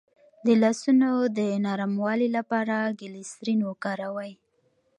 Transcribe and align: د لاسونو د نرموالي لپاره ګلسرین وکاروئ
د 0.45 0.47
لاسونو 0.61 1.09
د 1.37 1.39
نرموالي 1.65 2.29
لپاره 2.37 2.75
ګلسرین 2.99 3.59
وکاروئ 3.65 4.31